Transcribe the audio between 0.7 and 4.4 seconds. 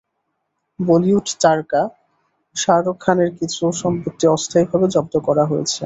বলিউড তারকা শাহরুখ খানের কিছু সম্পত্তি